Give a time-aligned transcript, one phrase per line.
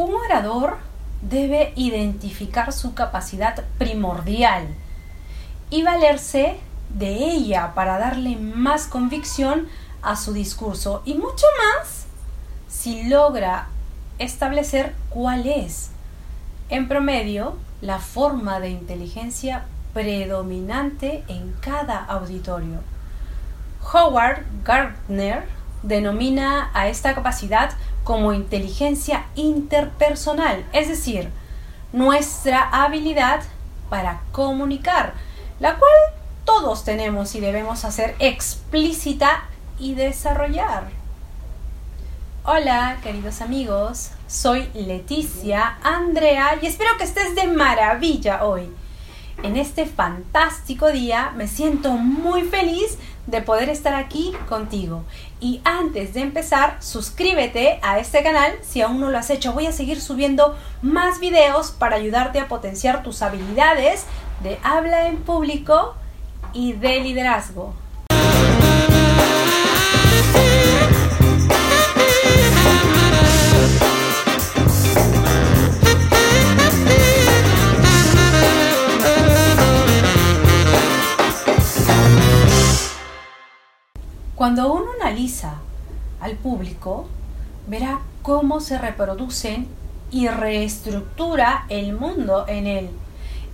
[0.00, 0.78] Un orador
[1.20, 4.66] debe identificar su capacidad primordial
[5.68, 9.68] y valerse de ella para darle más convicción
[10.00, 12.06] a su discurso y mucho más
[12.66, 13.68] si logra
[14.18, 15.90] establecer cuál es,
[16.70, 22.78] en promedio, la forma de inteligencia predominante en cada auditorio.
[23.92, 25.46] Howard Gardner
[25.82, 27.72] denomina a esta capacidad
[28.10, 31.30] como inteligencia interpersonal, es decir,
[31.92, 33.40] nuestra habilidad
[33.88, 35.14] para comunicar,
[35.60, 35.92] la cual
[36.44, 39.44] todos tenemos y debemos hacer explícita
[39.78, 40.88] y desarrollar.
[42.42, 48.72] Hola, queridos amigos, soy Leticia Andrea y espero que estés de maravilla hoy.
[49.42, 55.04] En este fantástico día me siento muy feliz de poder estar aquí contigo.
[55.40, 59.54] Y antes de empezar, suscríbete a este canal si aún no lo has hecho.
[59.54, 64.04] Voy a seguir subiendo más videos para ayudarte a potenciar tus habilidades
[64.42, 65.94] de habla en público
[66.52, 67.72] y de liderazgo.
[84.40, 85.56] Cuando uno analiza
[86.18, 87.06] al público,
[87.66, 89.68] verá cómo se reproducen
[90.10, 92.90] y reestructura el mundo en él.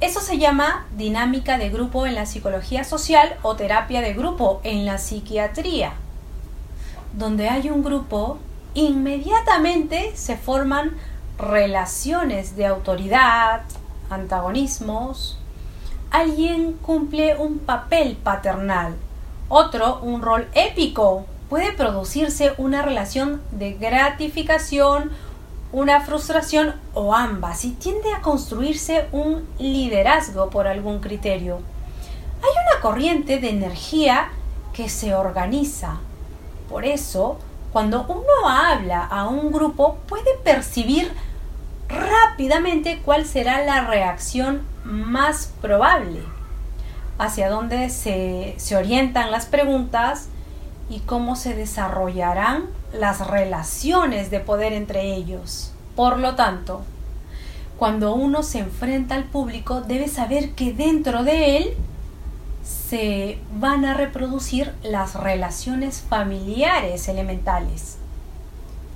[0.00, 4.86] Eso se llama dinámica de grupo en la psicología social o terapia de grupo en
[4.86, 5.94] la psiquiatría.
[7.14, 8.38] Donde hay un grupo,
[8.74, 10.92] inmediatamente se forman
[11.36, 13.62] relaciones de autoridad,
[14.08, 15.36] antagonismos.
[16.12, 18.94] Alguien cumple un papel paternal
[19.48, 21.26] otro, un rol épico.
[21.48, 25.12] Puede producirse una relación de gratificación,
[25.72, 31.60] una frustración o ambas y tiende a construirse un liderazgo por algún criterio.
[32.42, 34.28] Hay una corriente de energía
[34.72, 35.98] que se organiza.
[36.68, 37.38] Por eso,
[37.72, 41.12] cuando uno habla a un grupo puede percibir
[41.88, 46.35] rápidamente cuál será la reacción más probable
[47.18, 50.28] hacia dónde se, orientan las preguntas
[50.88, 55.72] y cómo se desarrollarán las relaciones de poder entre ellos.
[55.94, 56.82] Por lo tanto,
[57.78, 61.74] cuando uno se enfrenta al público, debe saber que dentro de él
[62.62, 67.98] se van a reproducir las relaciones familiares elementales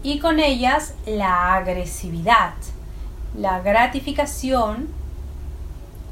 [0.03, 2.55] y con ellas la agresividad,
[3.37, 4.89] la gratificación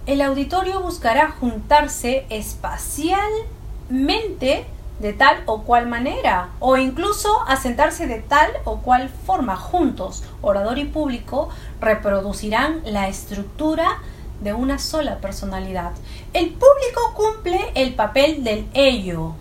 [0.08, 4.64] el auditorio buscará juntarse espacialmente
[5.00, 10.24] de tal o cual manera, o incluso asentarse de tal o cual forma juntos.
[10.40, 11.50] Orador y público
[11.82, 13.98] reproducirán la estructura
[14.40, 15.92] de una sola personalidad.
[16.32, 19.34] El público cumple el papel del ello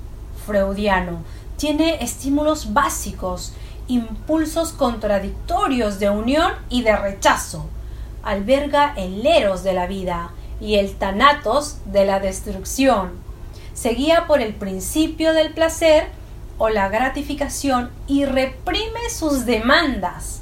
[0.46, 1.20] freudiano.
[1.56, 3.54] Tiene estímulos básicos,
[3.88, 7.68] impulsos contradictorios de unión y de rechazo.
[8.22, 13.12] Alberga el eros de la vida, y el tanatos de la destrucción.
[13.74, 16.08] Seguía por el principio del placer
[16.58, 20.42] o la gratificación y reprime sus demandas.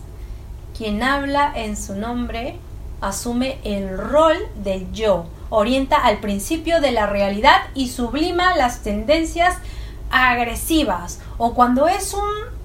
[0.78, 2.58] Quien habla en su nombre
[3.02, 9.58] asume el rol del yo, orienta al principio de la realidad y sublima las tendencias
[10.12, 12.56] agresivas o cuando es un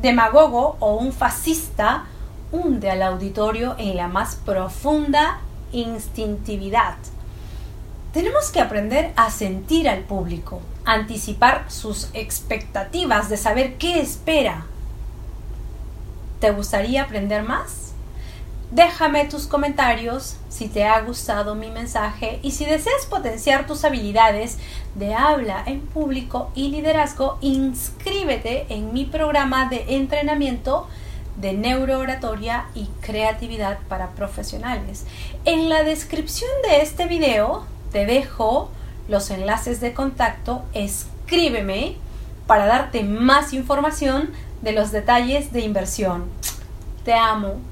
[0.00, 2.04] demagogo o un fascista,
[2.52, 5.40] hunde al auditorio en la más profunda
[5.72, 6.96] instintividad.
[8.12, 14.66] Tenemos que aprender a sentir al público, anticipar sus expectativas de saber qué espera.
[16.40, 17.92] ¿Te gustaría aprender más?
[18.70, 24.58] Déjame tus comentarios si te ha gustado mi mensaje y si deseas potenciar tus habilidades
[24.94, 30.86] de habla en público y liderazgo, inscríbete en mi programa de entrenamiento
[31.40, 35.06] de neurooratoria y creatividad para profesionales.
[35.44, 38.70] En la descripción de este video te dejo
[39.08, 41.96] los enlaces de contacto, escríbeme
[42.46, 44.30] para darte más información
[44.62, 46.24] de los detalles de inversión.
[47.04, 47.69] Te amo.